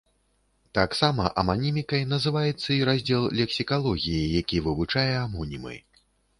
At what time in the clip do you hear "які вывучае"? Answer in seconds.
4.41-5.09